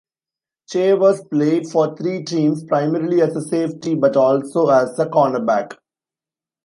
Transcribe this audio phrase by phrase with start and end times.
[0.69, 5.75] Chavous played for three teams, primarily as a safety but also as a cornerback.